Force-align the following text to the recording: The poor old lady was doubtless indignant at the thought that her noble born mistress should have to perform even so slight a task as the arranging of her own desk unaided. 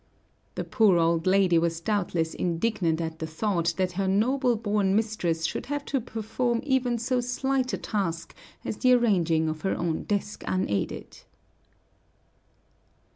The 0.55 0.63
poor 0.63 0.97
old 0.97 1.27
lady 1.27 1.59
was 1.59 1.79
doubtless 1.79 2.33
indignant 2.33 2.99
at 2.99 3.19
the 3.19 3.27
thought 3.27 3.75
that 3.77 3.91
her 3.91 4.07
noble 4.07 4.55
born 4.55 4.95
mistress 4.95 5.45
should 5.45 5.67
have 5.67 5.85
to 5.85 6.01
perform 6.01 6.61
even 6.63 6.97
so 6.97 7.19
slight 7.21 7.71
a 7.73 7.77
task 7.77 8.33
as 8.65 8.77
the 8.77 8.93
arranging 8.93 9.47
of 9.47 9.61
her 9.61 9.75
own 9.75 10.05
desk 10.05 10.43
unaided. 10.47 11.19